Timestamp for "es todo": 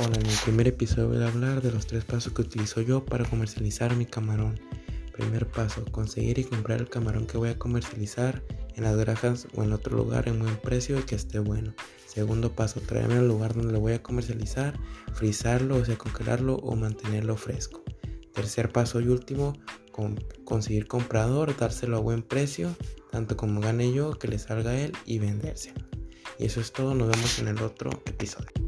26.60-26.96